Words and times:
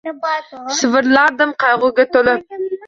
Shivirlardim 0.79 1.55
qaygʻuga 1.67 2.11
toʻlib: 2.19 2.55